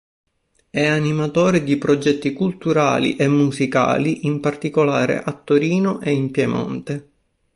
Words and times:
È 0.71 0.83
animatore 0.83 1.61
di 1.63 1.77
progetti 1.77 2.33
culturali 2.33 3.17
e 3.17 3.27
musicali, 3.27 4.25
in 4.25 4.39
particolare 4.39 5.21
a 5.21 5.31
Torino 5.31 6.01
e 6.01 6.09
in 6.11 6.31
Piemonte. 6.31 7.09